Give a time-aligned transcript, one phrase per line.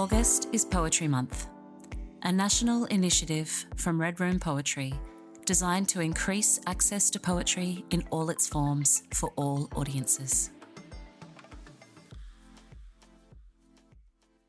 [0.00, 1.48] August is Poetry Month,
[2.22, 4.94] a national initiative from Red Room Poetry
[5.44, 10.52] designed to increase access to poetry in all its forms for all audiences.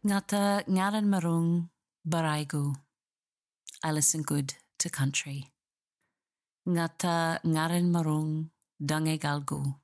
[0.07, 1.67] Ngata Ngaran Marung
[2.07, 2.73] Baraigu.
[3.83, 5.51] I listen good to country.
[6.65, 9.75] Ngata Ngaran Marung Dangegalgu.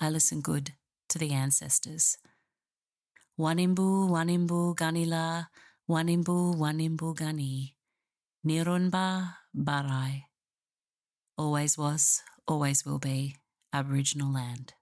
[0.00, 0.72] I listen good
[1.10, 2.16] to the ancestors.
[3.38, 5.48] Wanimbu, Wanimbu, Ganila,
[5.90, 7.76] Wanimbu, Wanimbu, Gani,
[8.46, 10.24] Nirunba, Barai.
[11.36, 13.36] Always was, always will be
[13.74, 14.72] Aboriginal land.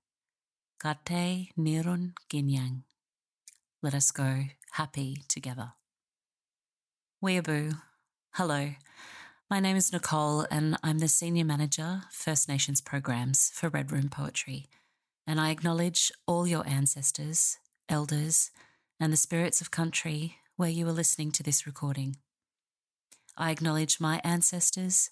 [0.81, 2.83] Kate Nirun Ginyang.
[3.83, 5.73] Let us go happy together.
[7.25, 7.81] Weeaboo.
[8.35, 8.71] Hello.
[9.51, 14.09] My name is Nicole, and I'm the Senior Manager, First Nations Programs for Red Room
[14.09, 14.67] Poetry.
[15.27, 18.51] And I acknowledge all your ancestors, elders,
[19.01, 22.17] and the spirits of country where you are listening to this recording.
[23.37, 25.11] I acknowledge my ancestors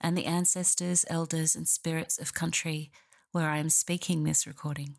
[0.00, 2.90] and the ancestors, elders, and spirits of country
[3.32, 4.96] where I am speaking this recording,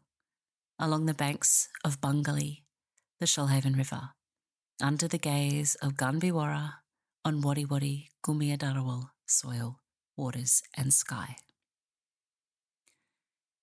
[0.80, 2.64] along the banks of Bungali,
[3.20, 4.12] the Shoalhaven River,
[4.82, 6.76] under the gaze of Gunbiwara
[7.26, 9.80] on Wadi Wadi Gumia Darawal soil,
[10.18, 11.38] waters, and sky.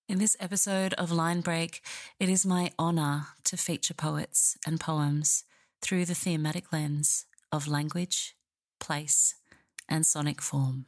[0.09, 1.83] In this episode of Line Break,
[2.19, 5.43] it is my honour to feature poets and poems
[5.83, 8.35] through the thematic lens of language,
[8.79, 9.35] place,
[9.87, 10.87] and sonic form.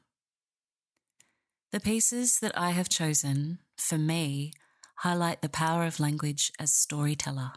[1.72, 4.54] The pieces that I have chosen, for me,
[4.96, 7.52] highlight the power of language as storyteller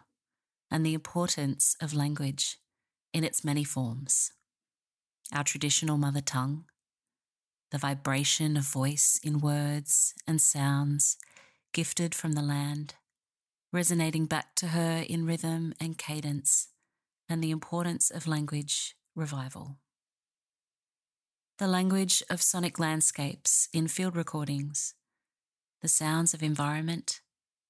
[0.71, 2.59] and the importance of language
[3.15, 4.33] in its many forms.
[5.33, 6.67] Our traditional mother tongue,
[7.71, 11.17] the vibration of voice in words and sounds
[11.75, 12.95] gifted from the land,
[13.73, 16.69] resonating back to her in rhythm and cadence,
[17.29, 19.77] and the importance of language revival.
[21.59, 24.95] The language of sonic landscapes in field recordings,
[25.83, 27.21] the sounds of environment,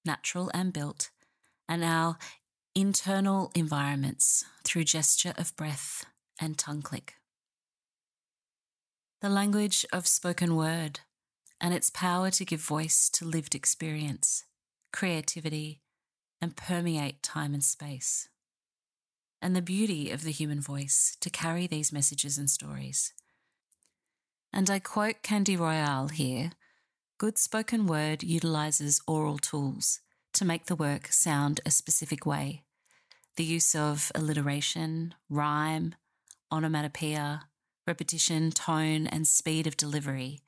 [0.05, 1.11] natural and built,
[1.67, 2.19] and our
[2.75, 6.05] internal environments through gesture of breath
[6.39, 7.15] and tongue click.
[9.23, 11.01] The language of spoken word
[11.65, 14.45] and its power to give voice to lived experience,
[14.93, 15.81] creativity,
[16.39, 18.29] and permeate time and space.
[19.41, 23.15] And the beauty of the human voice to carry these messages and stories.
[24.53, 26.51] And I quote Candy Royalle here
[27.17, 30.01] good spoken word utilizes aural tools
[30.35, 32.65] to make the work sound a specific way.
[33.37, 35.95] The use of alliteration, rhyme,
[36.53, 37.45] onomatopoeia,
[37.87, 40.43] repetition, tone, and speed of delivery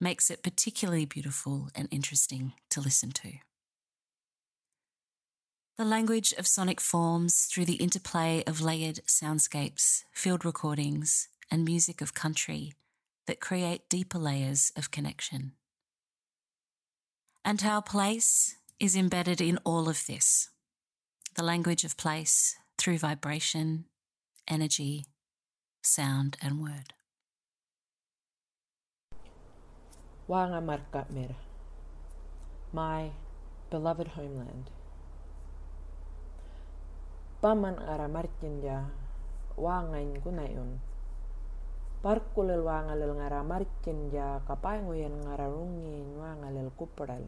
[0.00, 3.32] makes it particularly beautiful and interesting to listen to.
[5.76, 12.00] The language of sonic forms through the interplay of layered soundscapes, field recordings, and music
[12.00, 12.74] of country
[13.26, 15.52] that create deeper layers of connection.
[17.44, 20.50] And how place is embedded in all of this
[21.36, 23.84] the language of place through vibration,
[24.48, 25.04] energy,
[25.82, 26.94] sound, and word.
[30.28, 31.32] Wanga Markatmer,
[32.76, 33.08] my
[33.72, 34.68] beloved homeland.
[37.40, 38.60] Paman ara aramartin
[39.56, 40.84] wanga in kunayun.
[42.04, 47.24] Parkulil wangalil ngaramartin ja kapainguyen ngararungin wangalil kupral.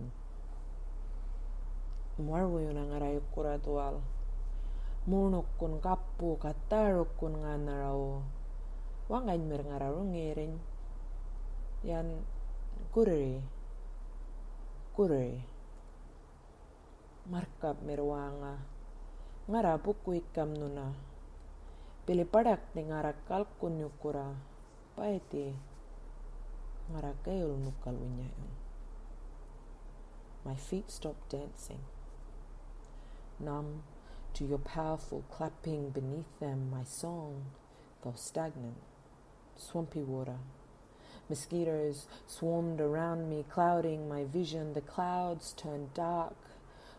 [2.20, 4.04] Muarwuyun ngarayukura tual.
[5.08, 7.32] Munukkun kappu kattarukkun
[9.08, 10.52] Wanga in mir ngararungirin.
[11.88, 12.28] Yan
[12.90, 13.38] Kurri.
[17.30, 18.58] Markap merwanga.
[19.46, 20.90] Ngara buku ikam nuna.
[22.02, 24.34] Pili padak ni ngara kalkun yukura.
[24.98, 25.54] Paiti.
[26.90, 27.94] Ngara keul nukal.
[30.42, 31.86] My feet stopped dancing.
[33.38, 33.86] Numb
[34.34, 37.54] to your powerful clapping beneath them, my song
[38.02, 38.82] fell stagnant.
[39.54, 40.42] Swampy water
[41.30, 44.74] Mosquitoes swarmed around me, clouding my vision.
[44.74, 46.34] The clouds turned dark,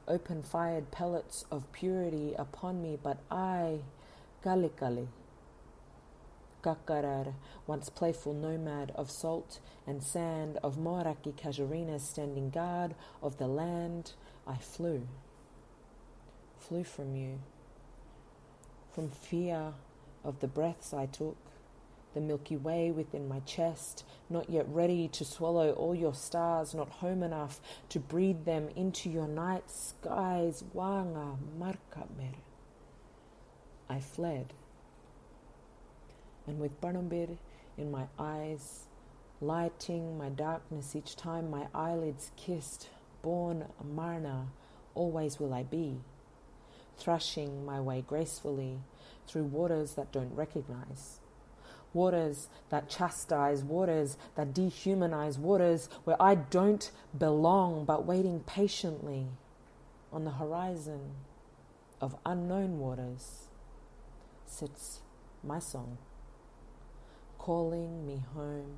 [0.07, 3.79] open fired pellets of purity upon me, but I,
[4.43, 5.07] Kalikali,
[6.63, 7.33] Kakarar,
[7.67, 14.13] once playful nomad of salt and sand, of Moaraki Casuarina, standing guard of the land,
[14.47, 15.07] I flew.
[16.57, 17.39] Flew from you.
[18.93, 19.73] From fear
[20.23, 21.37] of the breaths I took,
[22.13, 26.89] the Milky Way within my chest, not yet ready to swallow all your stars, not
[26.89, 30.63] home enough to breathe them into your night skies.
[30.75, 32.33] Wanga marka mer.
[33.89, 34.53] I fled.
[36.47, 37.37] And with Parnambir
[37.77, 38.85] in my eyes,
[39.39, 42.89] lighting my darkness each time my eyelids kissed,
[43.21, 44.47] born Marna,
[44.93, 46.01] always will I be,
[46.97, 48.79] thrashing my way gracefully
[49.27, 51.20] through waters that don't recognize.
[51.93, 59.27] Waters that chastise, waters that dehumanize, waters where I don't belong, but waiting patiently
[60.11, 61.15] on the horizon
[61.99, 63.47] of unknown waters
[64.45, 64.99] sits
[65.43, 65.97] my song,
[67.37, 68.77] calling me home,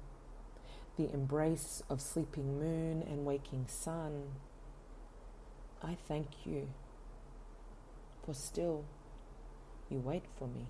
[0.98, 4.24] the embrace of sleeping moon and waking sun.
[5.82, 6.70] I thank you,
[8.26, 8.86] for still
[9.90, 10.68] you wait for me,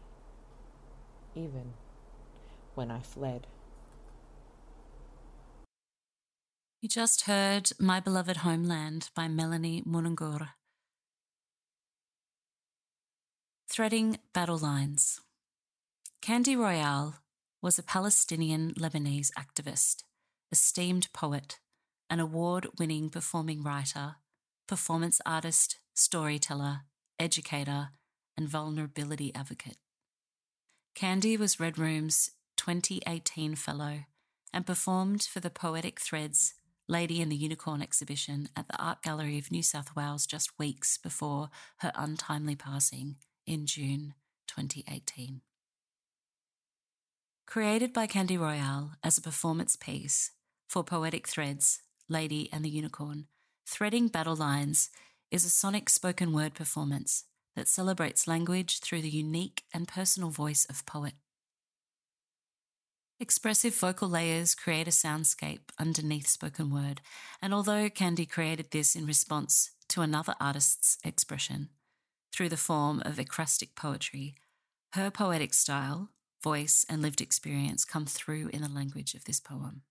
[1.35, 1.73] even
[2.75, 3.47] when I fled.
[6.81, 10.49] You just heard My Beloved Homeland by Melanie Mununggurr.
[13.69, 15.21] Threading Battle Lines.
[16.21, 17.15] Candy Royalle
[17.61, 20.03] was a Palestinian Lebanese activist,
[20.51, 21.59] esteemed poet,
[22.09, 24.15] an award winning performing writer,
[24.67, 26.81] performance artist, storyteller,
[27.17, 27.89] educator,
[28.35, 29.77] and vulnerability advocate.
[30.95, 32.31] Candy was Red Room's
[32.63, 34.05] 2018 Fellow
[34.53, 36.53] and performed for the Poetic Threads
[36.87, 40.97] Lady and the Unicorn exhibition at the Art Gallery of New South Wales just weeks
[40.97, 41.49] before
[41.79, 44.13] her untimely passing in June
[44.47, 45.41] 2018.
[47.45, 50.31] Created by Candy Royalle as a performance piece
[50.69, 53.27] for Poetic Threads, Lady and the Unicorn,
[53.67, 54.89] Threading Battle Lines
[55.29, 57.25] is a sonic spoken word performance
[57.57, 61.15] that celebrates language through the unique and personal voice of poet.
[63.23, 66.99] Expressive vocal layers create a soundscape underneath spoken word,
[67.41, 71.69] and although Candy created this in response to another artist's expression
[72.33, 74.35] through the form of acrostic poetry,
[74.91, 76.09] her poetic style,
[76.43, 79.83] voice, and lived experience come through in the language of this poem.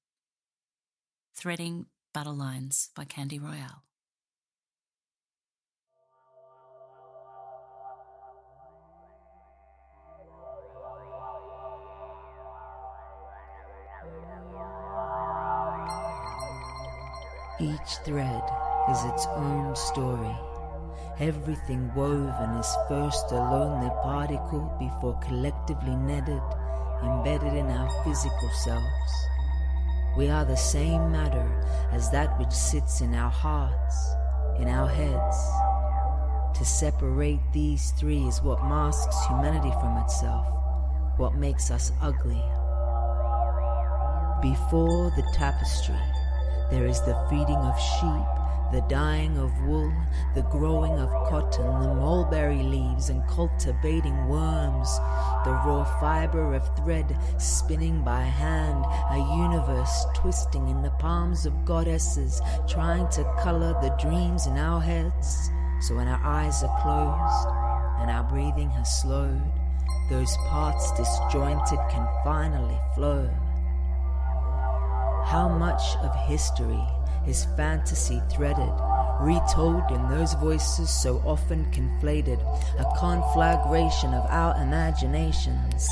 [1.34, 3.82] Threading Battle Lines by Candy Royalle.
[17.62, 18.42] Each thread
[18.90, 20.36] is its own story.
[21.20, 26.42] Everything woven is first a lonely particle before collectively netted,
[27.04, 29.12] embedded in our physical selves.
[30.16, 31.48] We are the same matter
[31.92, 34.14] as that which sits in our hearts,
[34.58, 36.58] in our heads.
[36.58, 40.48] To separate these three is what masks humanity from itself,
[41.16, 42.42] what makes us ugly.
[44.42, 45.94] Before the tapestry,
[46.70, 48.26] there is the feeding of sheep,
[48.72, 49.92] the dyeing of wool,
[50.34, 54.88] the growing of cotton, the mulberry leaves, and cultivating worms,
[55.44, 61.64] the raw fiber of thread spinning by hand, a universe twisting in the palms of
[61.66, 65.50] goddesses, trying to color the dreams in our heads.
[65.82, 67.48] So when our eyes are closed
[68.00, 69.42] and our breathing has slowed,
[70.08, 73.28] those parts disjointed can finally flow.
[75.32, 76.84] How much of history
[77.26, 78.70] is fantasy threaded,
[79.18, 82.38] retold in those voices so often conflated,
[82.78, 85.88] a conflagration of our imaginations.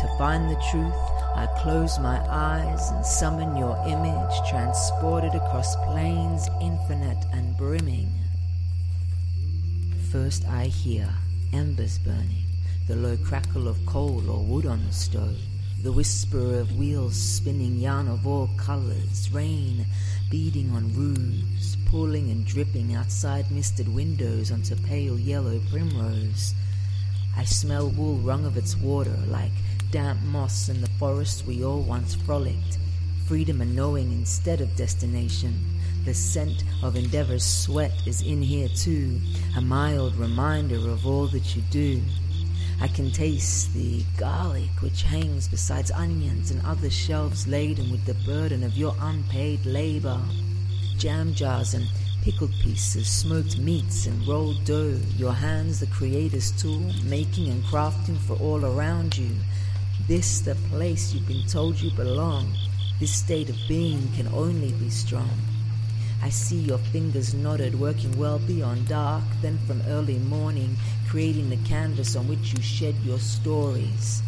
[0.00, 0.94] To find the truth,
[1.34, 8.12] I close my eyes and summon your image, transported across plains infinite and brimming.
[10.12, 11.08] First, I hear
[11.52, 12.46] embers burning,
[12.86, 15.36] the low crackle of coal or wood on the stove
[15.82, 19.86] the whisper of wheels spinning yarn of all colors, rain
[20.28, 26.52] beating on roofs, pooling and dripping outside misted windows onto pale yellow primrose.
[27.36, 29.52] I smell wool wrung of its water like
[29.92, 32.78] damp moss in the forest we all once frolicked.
[33.26, 35.54] Freedom and knowing instead of destination.
[36.04, 39.20] The scent of endeavor's sweat is in here too,
[39.56, 42.02] a mild reminder of all that you do.
[42.80, 48.14] I can taste the garlic which hangs beside onions and other shelves laden with the
[48.24, 50.20] burden of your unpaid labor.
[50.96, 51.88] Jam jars and
[52.22, 58.16] pickled pieces, smoked meats and rolled dough, your hands the creator's tool, making and crafting
[58.16, 59.30] for all around you.
[60.06, 62.52] This the place you've been told you belong.
[63.00, 65.38] This state of being can only be strong.
[66.22, 70.76] I see your fingers knotted, working well beyond dark, then from early morning,
[71.08, 74.22] creating the canvas on which you shed your stories.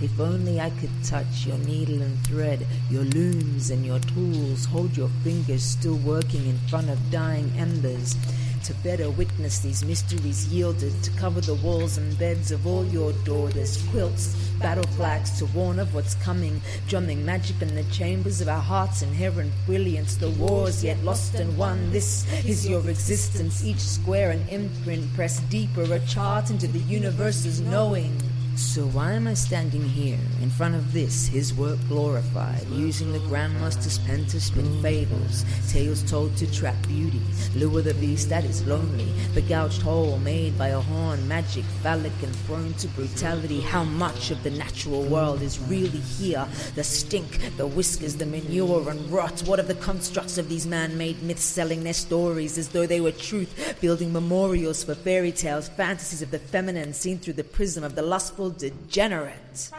[0.00, 4.96] If only I could touch your needle and thread, your looms and your tools, hold
[4.96, 8.16] your fingers still working in front of dying embers,
[8.64, 13.12] to better witness these mysteries yielded to cover the walls and beds of all your
[13.24, 18.48] daughters, quilts, battle flags to warn of what's coming, drumming magic in the chambers of
[18.48, 21.90] our hearts, inherent brilliance, the wars yet lost and won.
[21.90, 27.60] This is your existence, each square an imprint pressed deeper, a chart into the universe's
[27.60, 28.18] knowing.
[28.56, 33.18] So why am I standing here in front of this, his work glorified, using the
[33.20, 37.20] Grandmaster's pen to spin fables, tales told to trap beauty,
[37.56, 42.12] lure the beast that is lonely, the gouged hole made by a horn, magic, phallic
[42.22, 43.60] and prone to brutality.
[43.60, 46.46] How much of the natural world is really here?
[46.76, 49.40] The stink, the whiskers, the manure and rot.
[49.46, 53.12] What of the constructs of these man-made myths selling their stories as though they were
[53.12, 57.96] truth, building memorials for fairy tales, fantasies of the feminine seen through the prism of
[57.96, 59.70] the lustful degenerate.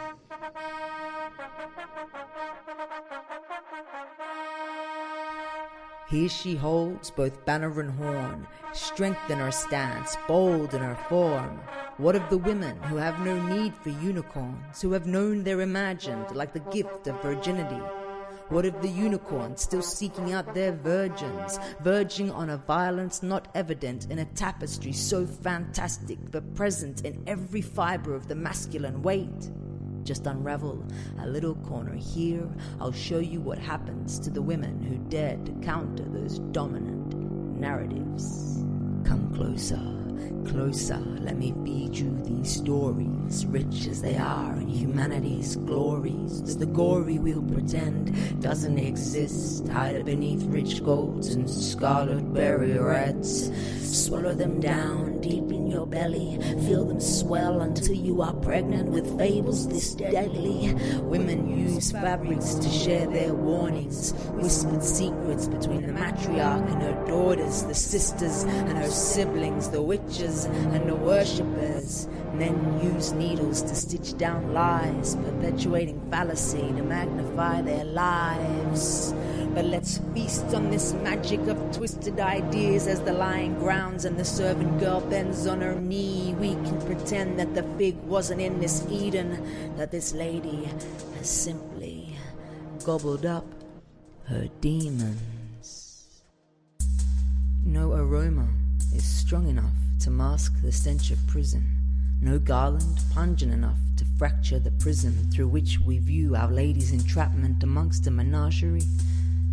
[6.08, 11.58] Here she holds both banner and horn, strength in her stance, bold in her form.
[11.96, 16.30] What of the women who have no need for unicorns, who have known they're imagined
[16.36, 17.82] like the gift of virginity?
[18.48, 24.06] What of the unicorns still seeking out their virgins, verging on a violence not evident
[24.08, 29.50] in a tapestry so fantastic but present in every fiber of the masculine weight?
[30.04, 30.84] Just unravel
[31.18, 32.48] a little corner here,
[32.80, 37.16] I'll show you what happens to the women who dare to counter those dominant
[37.58, 38.64] narratives.
[39.04, 40.05] Come closer
[40.46, 46.56] closer, let me feed you these stories, rich as they are in humanity's glories.
[46.56, 53.50] The gory we'll pretend doesn't exist, hide beneath rich golds and scarlet berry reds.
[53.82, 59.18] Swallow them down deep in your belly, feel them swell until you are pregnant with
[59.18, 60.72] fables this deadly.
[61.00, 67.64] Women use fabrics to share their warnings, whispered secrets between the matriarch and her daughters,
[67.64, 72.08] the sisters and her siblings, the witches and the worshippers.
[72.34, 79.14] Men use needles to stitch down lies, perpetuating fallacy to magnify their lives.
[79.56, 84.24] But let's feast on this magic of twisted ideas as the lion grounds and the
[84.24, 86.34] servant girl bends on her knee.
[86.38, 90.68] We can pretend that the fig wasn't in this Eden, that this lady
[91.16, 92.18] has simply
[92.84, 93.46] gobbled up
[94.26, 96.20] her demons.
[97.64, 98.48] No aroma
[98.94, 101.64] is strong enough to mask the stench of prison.
[102.20, 107.62] No garland pungent enough to fracture the prism through which we view Our Lady's entrapment
[107.62, 108.82] amongst a menagerie,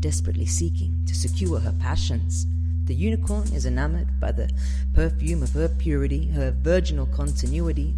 [0.03, 2.45] desperately seeking to secure her passions.
[2.87, 4.51] The unicorn is enamored by the
[4.93, 7.95] perfume of her purity, her virginal continuity,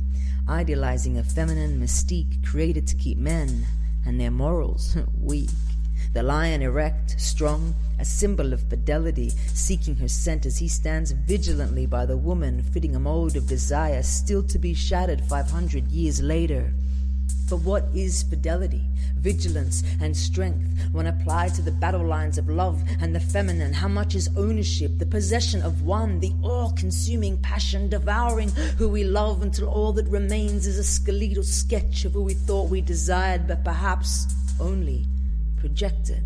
[0.47, 3.65] idealizing a feminine mystique created to keep men
[4.05, 5.49] and their morals weak.
[6.13, 11.87] The lion erect, strong, a symbol of fidelity, seeking her scent as he stands vigilantly
[11.87, 16.71] by the woman, fitting a mold of desire still to be shattered 500 years later.
[17.49, 18.81] But what is fidelity,
[19.17, 23.73] vigilance, and strength when applied to the battle lines of love and the feminine?
[23.73, 29.03] How much is ownership, the possession of one, the all consuming passion, devouring who we
[29.03, 33.47] love until all that remains is a skeletal sketch of who we thought we desired,
[33.47, 34.25] but perhaps
[34.59, 35.05] only
[35.57, 36.23] projected.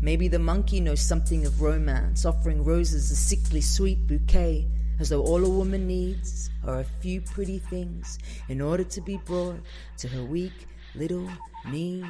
[0.00, 4.66] Maybe the monkey knows something of romance, offering roses a sickly sweet bouquet,
[5.02, 9.16] as though all a woman needs are a few pretty things in order to be
[9.16, 9.58] brought
[9.98, 11.28] to her weak little
[11.68, 12.06] knees.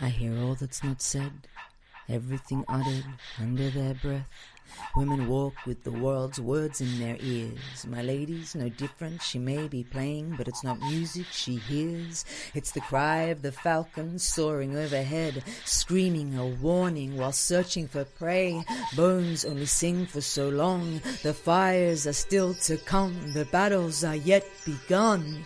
[0.00, 1.46] I hear all that's not said,
[2.08, 3.04] everything uttered
[3.38, 4.30] under their breath.
[4.96, 7.86] Women walk with the world's words in their ears.
[7.86, 9.22] My lady's no different.
[9.22, 12.24] She may be playing, but it's not music she hears.
[12.54, 18.64] It's the cry of the falcon soaring overhead, screaming a warning while searching for prey.
[18.96, 21.00] Bones only sing for so long.
[21.22, 23.32] The fires are still to come.
[23.32, 25.44] The battles are yet begun.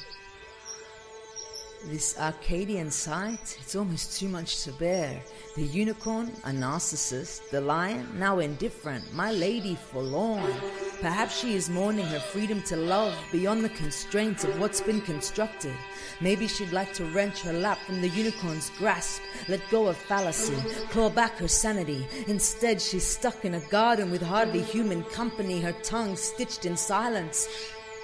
[1.86, 5.18] This Arcadian sight, it's almost too much to bear.
[5.56, 10.52] The unicorn, a narcissist, the lion, now indifferent, my lady forlorn.
[11.00, 15.74] Perhaps she is mourning her freedom to love beyond the constraints of what's been constructed.
[16.20, 20.56] Maybe she'd like to wrench her lap from the unicorn's grasp, let go of fallacy,
[20.90, 22.06] claw back her sanity.
[22.26, 27.48] Instead, she's stuck in a garden with hardly human company, her tongue stitched in silence.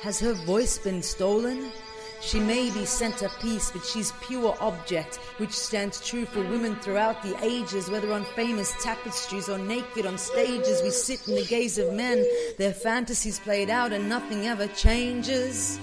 [0.00, 1.70] Has her voice been stolen?
[2.20, 7.36] She may be centerpiece, but she's pure object, which stands true for women throughout the
[7.44, 10.82] ages, whether on famous tapestries or naked on stages.
[10.82, 12.24] We sit in the gaze of men,
[12.58, 15.78] their fantasies played out, and nothing ever changes.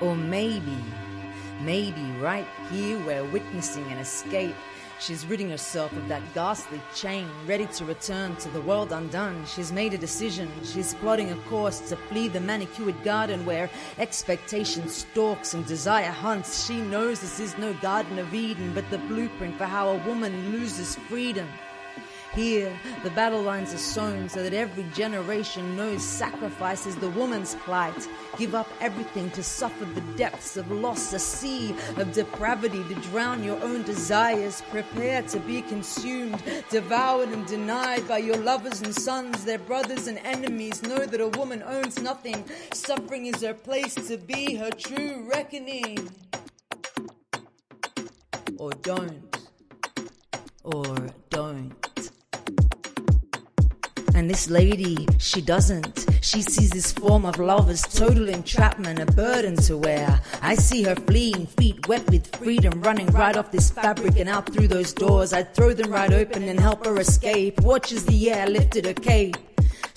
[0.00, 0.76] Or maybe,
[1.60, 4.56] maybe right here we're witnessing an escape
[5.00, 9.44] She's ridding herself of that ghastly chain, ready to return to the world undone.
[9.46, 10.50] She's made a decision.
[10.64, 16.66] She's plotting a course to flee the manicured garden where expectation stalks and desire hunts.
[16.66, 20.52] She knows this is no Garden of Eden, but the blueprint for how a woman
[20.52, 21.48] loses freedom.
[22.34, 27.54] Here, the battle lines are sown so that every generation knows sacrifice is the woman's
[27.54, 28.08] plight.
[28.36, 33.44] Give up everything to suffer the depths of loss, a sea of depravity to drown
[33.44, 34.62] your own desires.
[34.70, 40.18] Prepare to be consumed, devoured and denied by your lovers and sons, their brothers and
[40.18, 40.82] enemies.
[40.82, 42.44] Know that a woman owns nothing.
[42.72, 46.10] Suffering is her place to be, her true reckoning.
[48.58, 49.38] Or don't.
[50.64, 50.96] Or
[51.30, 51.93] don't.
[54.14, 56.06] And this lady, she doesn't.
[56.20, 60.20] She sees this form of love as total entrapment, a burden to wear.
[60.40, 64.50] I see her fleeing, feet wet with freedom, running right off this fabric and out
[64.52, 65.32] through those doors.
[65.32, 67.60] I'd throw them right open and help her escape.
[67.60, 69.36] Watches the air lifted her cape.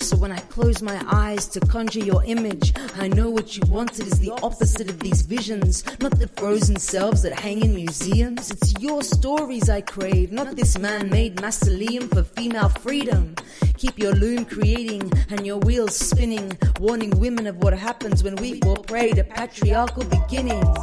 [0.00, 4.06] So when I close my eyes to conjure your image, I know what you wanted
[4.06, 8.50] is the opposite of these visions, not the frozen selves that hang in museums.
[8.50, 13.34] It's your stories I crave, not this man made mausoleum for female freedom.
[13.76, 18.60] Keep your loom creating and your wheels spinning, warning women of what happens when we
[18.60, 20.78] fall prey to patriarchal beginnings.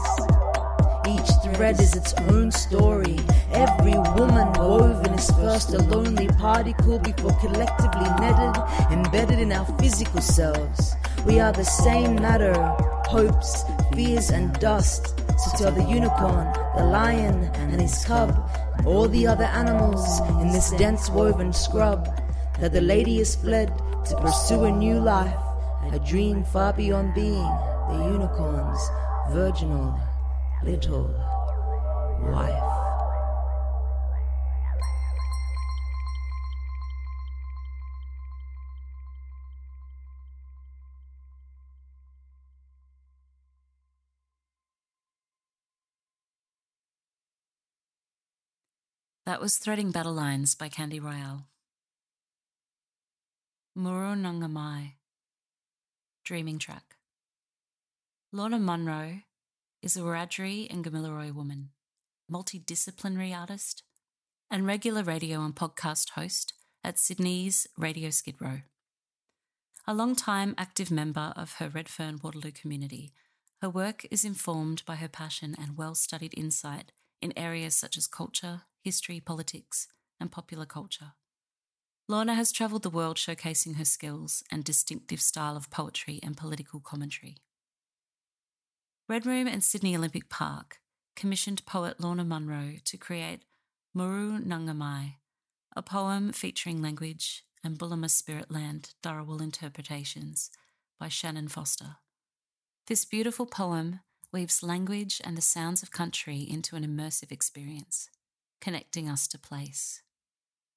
[1.08, 3.18] Each thread is its own story.
[3.52, 8.56] Every woman woven is first a lonely particle before collectively netted,
[9.26, 10.96] embedded in our physical selves.
[11.26, 12.54] We are the same matter,
[13.08, 13.64] hopes,
[13.94, 15.20] fears, and dust.
[15.40, 18.30] So tell the unicorn, the lion, and his cub,
[18.86, 22.06] all the other animals in this dense woven scrub,
[22.60, 23.70] that the lady has fled
[24.06, 25.36] to pursue a new life,
[25.92, 27.50] a dream far beyond being
[27.90, 28.90] the unicorn's
[29.32, 30.00] virginal
[30.64, 31.10] little
[32.32, 32.75] wife.
[49.26, 51.46] That was Threading Battle Lines by Candy Royalle.
[53.74, 54.98] Muru Nunga Mai,
[56.24, 56.98] Dreaming Track.
[58.32, 59.22] Lorna Munro
[59.82, 61.70] is a Wiradjuri and Gamilaroi woman,
[62.32, 63.82] multidisciplinary artist,
[64.52, 68.62] and regular radio and podcast host at Sydney's Radio Skid Row.
[69.88, 73.12] A long-time active member of her Redfern Waterloo community,
[73.60, 76.92] her work is informed by her passion and well studied insight
[77.24, 79.88] in areas such as culture, history, politics,
[80.20, 81.14] and popular culture.
[82.08, 86.80] Lorna has travelled the world showcasing her skills and distinctive style of poetry and political
[86.80, 87.38] commentary.
[89.10, 90.78] Red Room and Sydney Olympic Park
[91.16, 93.42] commissioned poet Lorna Munro to create
[93.96, 95.16] Muru Nunga Mai,
[95.76, 100.52] a poem featuring language and Bulama Spirit Land Dharawal interpretations
[101.00, 101.98] by Shannon Foster.
[102.86, 108.10] This beautiful poem weaves language and the sounds of country into an immersive experience,
[108.62, 110.02] connecting us to place.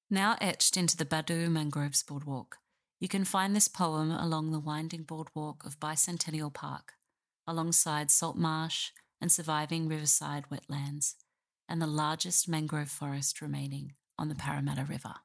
[0.09, 2.57] Now etched into the Badu Mangroves Boardwalk,
[2.99, 6.93] you can find this poem along the winding boardwalk of Bicentennial Park
[7.47, 11.15] alongside salt marsh and surviving riverside wetlands,
[11.67, 15.15] and the largest mangrove forest remaining on the Parramatta River.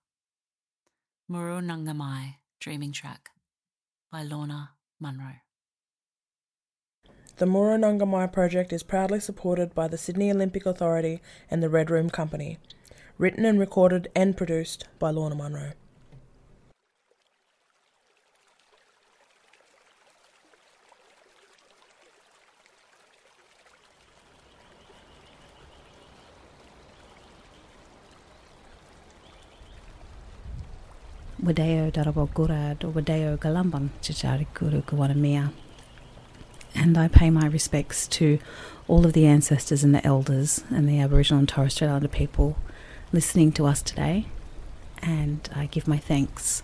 [1.28, 3.30] Muru Nunga Mai Dreaming Track
[4.10, 5.36] by Lorna Munro.
[7.36, 11.20] The Muru Nunga Mai project is proudly supported by the Sydney Olympic Authority
[11.50, 12.58] and the Red Room Company.
[13.18, 15.72] Written and recorded and produced by Lorna Munro.
[31.42, 35.52] Wadeo Darabogurad or Wadeo Galambang Chicharikuru Kawanamia.
[36.74, 38.38] And I pay my respects to
[38.88, 42.56] all of the ancestors and the elders and the Aboriginal and Torres Strait Islander people
[43.12, 44.26] listening to us today.
[45.00, 46.62] And I give my thanks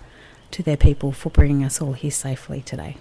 [0.51, 2.97] to their people for bringing us all here safely today.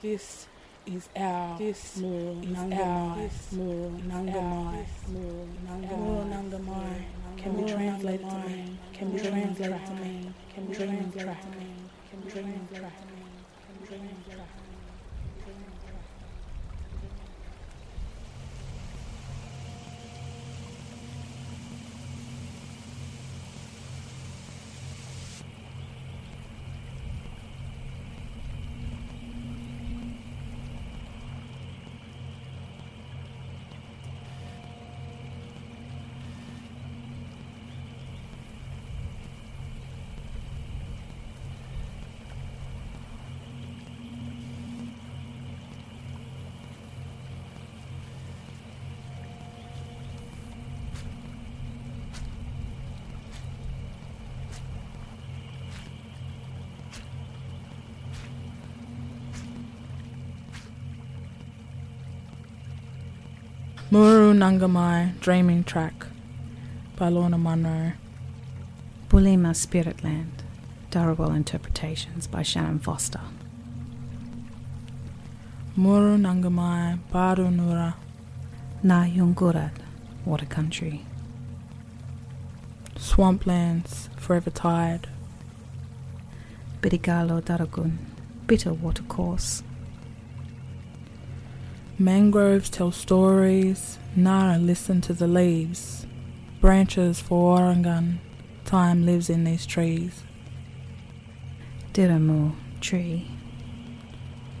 [0.00, 0.46] This
[0.86, 3.16] is our this Muru is our
[3.52, 7.04] Muru Nunga Mai Muru Nunga Mai
[7.36, 8.78] can be translated to mean?
[8.92, 10.34] Can be translated to mean?
[10.54, 11.90] can be translated to mean?
[12.10, 12.90] can be translated to mean?
[13.66, 14.53] can be translated to mean
[63.94, 66.06] Muru Nunga Mai Dreaming Track
[66.96, 67.92] by Lorna Munro.
[69.08, 70.42] Bulima Spirit Land,
[70.90, 73.20] Dharawal Interpretations by Shannon Foster.
[75.76, 77.94] Muru Nunga Mai Baru Nura.
[78.82, 79.70] Na Yungurat,
[80.24, 81.06] Water Country.
[82.96, 85.06] Swamplands Forever Tired.
[86.80, 87.98] Bidigalo Daragun,
[88.48, 89.62] Bitter Watercourse.
[91.96, 96.06] Mangroves tell stories, Nara listen to the leaves.
[96.60, 98.18] Branches for Orangan,
[98.64, 100.24] time lives in these trees.
[101.92, 103.30] Diramu Tree.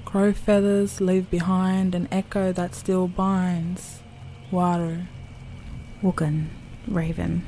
[0.04, 3.98] Crow feathers leave behind an echo that still binds.
[4.52, 5.06] Waru.
[6.04, 6.50] Wugan
[6.86, 7.44] Raven.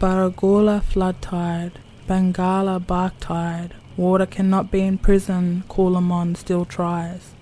[0.00, 3.74] Baragula flood tide, Bangala bark tide.
[3.98, 7.34] Water cannot be in prison, Coolamon still tries.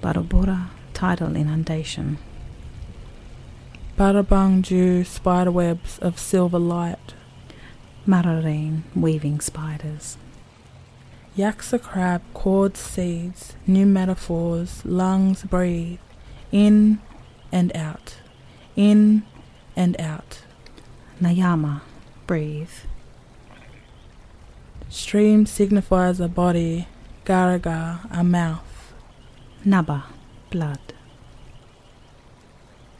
[0.00, 2.18] Barabura Tidal Inundation.
[3.96, 7.14] Barabang dew spiderwebs of silver light.
[8.06, 10.16] Mararine Weaving Spiders.
[11.36, 15.98] Yaksa crab cords seeds, new metaphors, lungs breathe,
[16.50, 17.00] in
[17.52, 18.16] and out,
[18.76, 19.24] in
[19.76, 20.42] and out.
[21.20, 21.82] Nayama
[22.26, 22.70] Breathe.
[24.88, 26.88] Stream signifies a body,
[27.24, 28.67] Garaga a mouth.
[29.64, 30.04] Naba
[30.50, 30.78] Blood.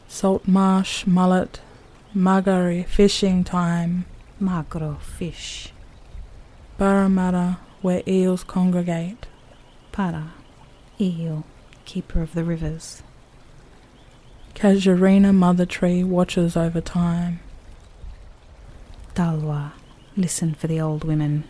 [0.07, 1.61] Salt marsh mullet,
[2.13, 4.05] Muggery fishing time,
[4.39, 5.71] Magro Fish.
[6.77, 9.27] Parramatta where eels congregate.
[9.91, 10.33] Para
[10.99, 11.45] Eel
[11.85, 13.03] Keeper of the Rivers.
[14.53, 17.39] Casuarina mother tree watches over time.
[19.15, 19.71] Dalwa
[20.17, 21.45] Listen for the Old Women.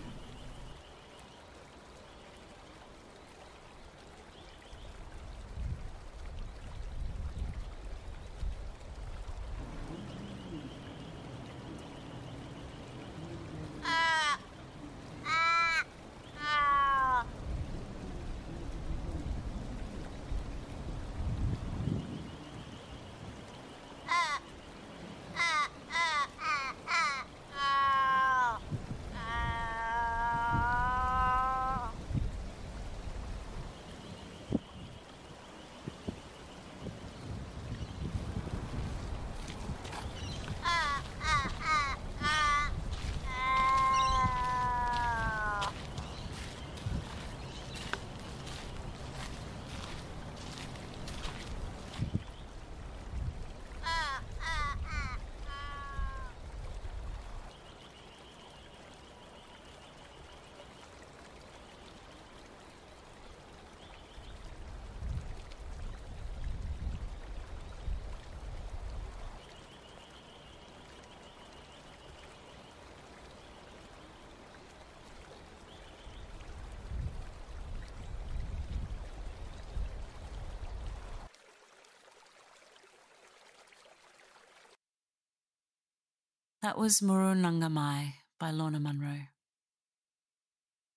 [86.62, 89.28] That was Muru Nunga Mai by Lorna Munro.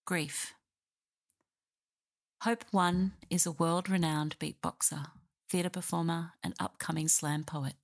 [0.04, 0.54] Grief.
[2.40, 5.06] Hope One is a world renowned beatboxer,
[5.48, 7.74] theatre performer, and upcoming slam poet.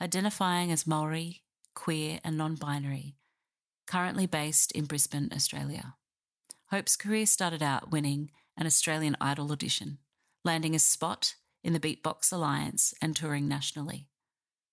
[0.00, 1.42] Identifying as Maori,
[1.74, 3.16] queer, and non binary,
[3.88, 5.96] currently based in Brisbane, Australia.
[6.70, 9.98] Hope's career started out winning an Australian Idol audition,
[10.44, 14.06] landing a spot in the Beatbox Alliance and touring nationally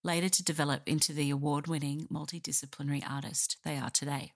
[0.04, 4.32] later to develop into the award winning multidisciplinary artist they are today.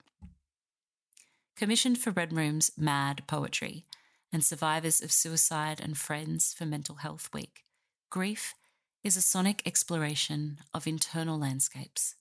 [1.56, 3.84] Commissioned for Red Room's Mad Poetry
[4.32, 7.64] and Survivors of Suicide and Friends for Mental Health Week,
[8.10, 8.54] Grief
[9.02, 12.14] is a sonic exploration of internal landscapes,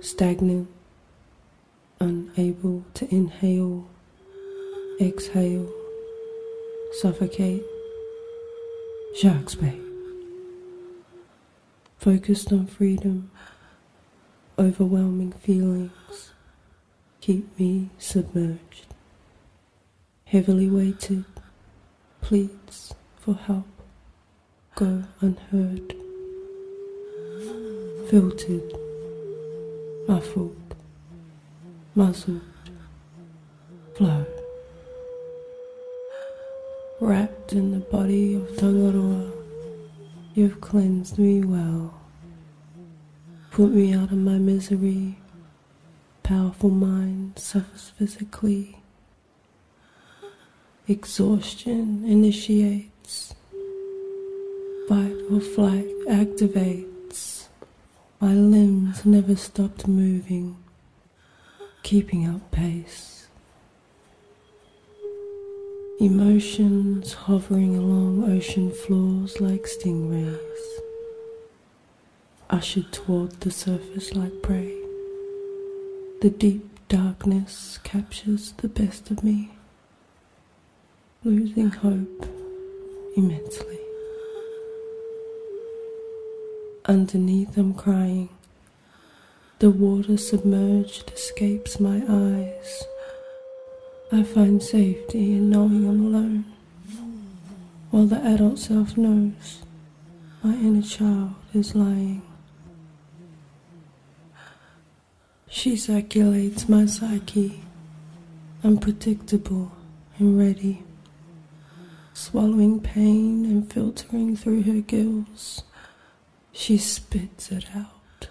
[0.00, 0.66] Stagnant,
[2.00, 3.86] unable to inhale,
[5.00, 5.72] exhale,
[6.90, 7.62] suffocate,
[9.14, 9.91] Sharks Bay.
[12.02, 13.30] Focused on freedom,
[14.58, 16.32] overwhelming feelings
[17.20, 18.86] keep me submerged.
[20.24, 21.24] Heavily weighted,
[22.20, 23.68] pleads for help
[24.74, 25.94] go unheard.
[28.10, 28.72] Filtered,
[30.08, 30.74] muffled,
[31.94, 32.42] muzzled,
[33.94, 34.26] flow
[36.98, 39.41] wrapped in the body of Tangaroa.
[40.34, 41.92] You've cleansed me well,
[43.50, 45.18] put me out of my misery.
[46.22, 48.78] Powerful mind suffers physically.
[50.88, 53.34] Exhaustion initiates.
[54.88, 57.48] Fight or flight activates.
[58.18, 60.56] My limbs never stopped moving,
[61.82, 63.21] keeping up pace
[66.00, 70.38] emotions hovering along ocean floors like stingrays,
[72.50, 74.74] ushered toward the surface like prey.
[76.20, 79.50] The deep darkness captures the best of me,
[81.24, 82.26] losing hope
[83.16, 83.78] immensely.
[86.86, 88.28] Underneath, I'm crying.
[89.60, 92.82] The water submerged escapes my eyes.
[94.14, 96.44] I find safety in knowing I'm alone,
[97.90, 99.62] while the adult self knows
[100.42, 102.20] my inner child is lying.
[105.48, 107.62] She circulates my psyche,
[108.62, 109.72] unpredictable
[110.18, 110.82] and ready,
[112.12, 115.62] swallowing pain and filtering through her gills.
[116.52, 118.28] She spits it out,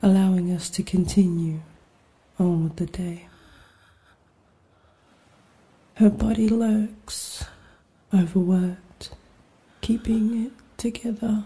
[0.00, 1.60] allowing us to continue
[2.38, 3.27] on with the day.
[5.98, 7.44] Her body lurks,
[8.14, 9.10] overworked,
[9.80, 11.42] keeping it together.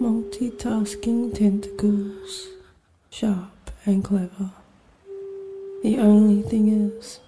[0.00, 2.46] Multitasking tentacles,
[3.10, 4.52] sharp and clever.
[5.82, 7.18] The only thing is,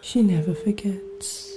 [0.00, 1.52] she never forgets.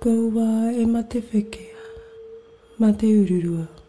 [0.00, 1.20] Ko wā e mate
[2.78, 3.79] mate ururua.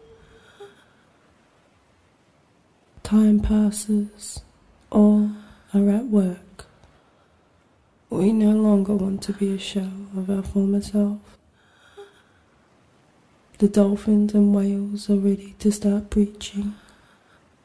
[3.12, 4.40] Time passes,
[4.90, 5.32] all
[5.74, 6.64] are at work.
[8.08, 11.18] We no longer want to be a shell of our former self.
[13.58, 16.74] The dolphins and whales are ready to start breaching,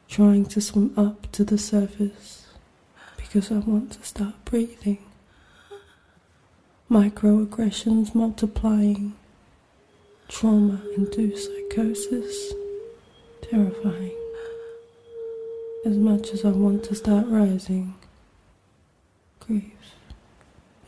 [0.06, 2.48] trying to swim up to the surface
[3.16, 4.98] because I want to start breathing.
[6.90, 9.14] Microaggressions multiplying,
[10.28, 12.52] trauma induced psychosis,
[13.40, 14.17] terrifying.
[15.86, 17.94] As much as I want to start rising,
[19.40, 19.72] grief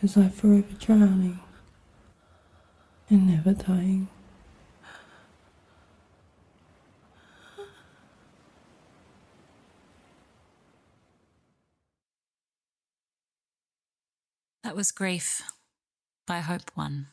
[0.02, 1.38] is like forever drowning
[3.08, 4.08] and never dying.
[14.62, 15.40] That was Grief
[16.26, 17.08] by Hope One.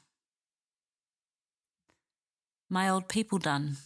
[2.69, 3.77] My Old People Done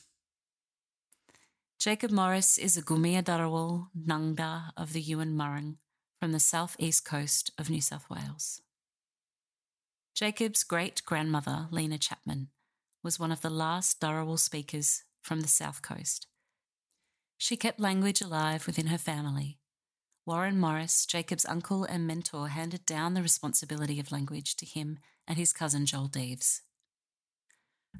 [1.81, 5.77] Jacob Morris is a Gumia Darawal Nangda of the Yuin Murrung
[6.19, 8.61] from the southeast coast of New South Wales.
[10.13, 12.49] Jacob's great grandmother, Lena Chapman,
[13.01, 16.27] was one of the last Darawal speakers from the south coast.
[17.39, 19.57] She kept language alive within her family.
[20.23, 25.35] Warren Morris, Jacob's uncle and mentor, handed down the responsibility of language to him and
[25.35, 26.61] his cousin Joel Deves.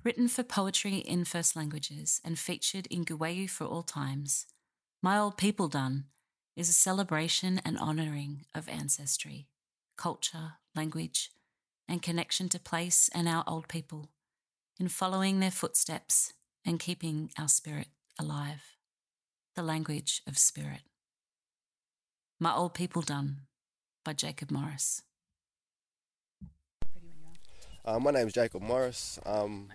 [0.03, 4.47] Written for poetry in First Languages and featured in Guwayu for all times,
[5.01, 6.05] My Old People Done
[6.55, 9.47] is a celebration and honouring of ancestry,
[9.97, 11.29] culture, language,
[11.87, 14.09] and connection to place and our old people
[14.79, 16.33] in following their footsteps
[16.65, 18.77] and keeping our spirit alive.
[19.55, 20.81] The language of spirit.
[22.39, 23.41] My Old People Done
[24.03, 25.03] by Jacob Morris.
[27.83, 29.17] Uh, my name is Jacob Morris.
[29.25, 29.69] Um,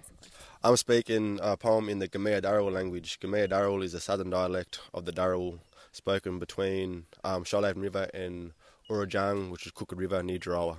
[0.63, 3.19] I'm speaking a poem in the Gamea Darrell language.
[3.19, 5.59] Gamea Darrell is a southern dialect of the Darrell
[5.91, 8.53] spoken between um, Shoalhaven River and
[8.89, 10.77] Urujang, which is Crooked River near Jarawa.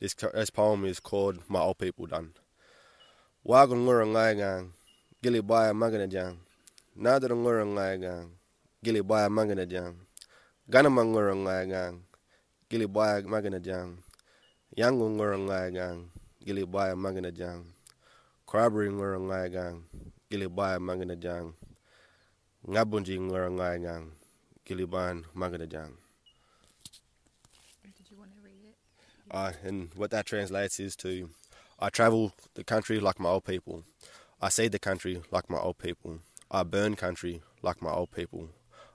[0.00, 2.34] This, this poem is called My Old People Done.
[3.42, 4.72] Wagon Ngurangaigang,
[5.22, 6.36] Gili Baya Maganajang,
[6.94, 8.32] Nadar Ngurangaigang,
[8.84, 9.94] Gili Baya Maganajang,
[10.70, 12.00] Ganamangurangaigang,
[12.68, 13.96] Gili Baya Maganajang,
[14.76, 16.10] Yangu Ngurangaigang,
[16.48, 17.60] Gili Baya Maganajang,
[18.48, 19.82] Krabri Ngurangaigang,
[20.30, 21.52] Gili Baya Maganajang,
[22.66, 24.12] Ngabunji Ngurangaigang,
[24.64, 25.92] Gili Ban Maganajang.
[29.30, 31.28] Uh, and what that translates is to
[31.78, 33.84] I travel the country like my old people.
[34.40, 36.20] I see the country like my old people.
[36.50, 38.48] I burn country like my old people.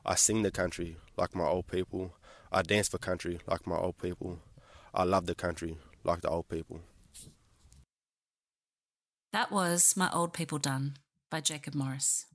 [0.03, 2.15] I sing the country like my old people.
[2.51, 4.39] I dance for country like my old people.
[4.91, 6.81] I love the country like the old people.
[9.33, 10.97] That was My Old People Done
[11.31, 12.27] by Jacob Morris.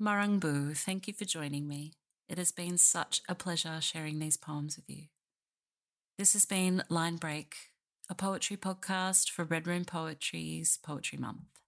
[0.00, 1.92] Marangbu, thank you for joining me.
[2.26, 5.08] It has been such a pleasure sharing these poems with you.
[6.16, 7.54] This has been Line Break,
[8.08, 11.60] a poetry podcast for Red Room Poetry's Poetry Month.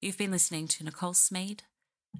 [0.00, 1.60] You've been listening to Nicole Smede,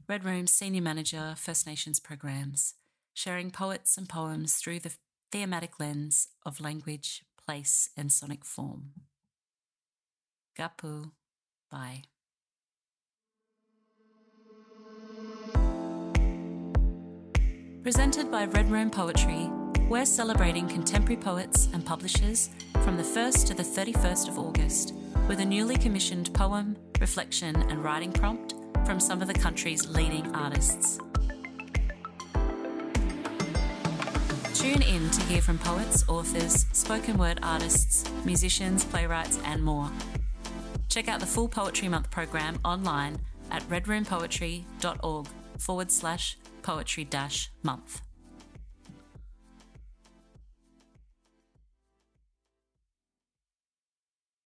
[0.06, 2.74] Red Room's Senior Manager, First Nations Programs,
[3.14, 4.92] sharing poets and poems through the
[5.32, 8.90] thematic lens of language, place, and sonic form.
[10.58, 11.10] Gapu.
[11.70, 12.02] Bye.
[17.82, 19.48] Presented by Red Room Poetry,
[19.88, 22.50] we're celebrating contemporary poets and publishers
[22.84, 24.94] from the 1st to the 31st of August
[25.28, 30.26] with a newly commissioned poem, reflection, and writing prompt from some of the country's leading
[30.34, 30.98] artists.
[34.54, 39.90] Tune in to hear from poets, authors, spoken word artists, musicians, playwrights, and more.
[40.90, 43.18] Check out the full Poetry Month program online
[43.50, 45.26] at redroompoetry.org
[45.58, 48.02] forward slash poetry dash month.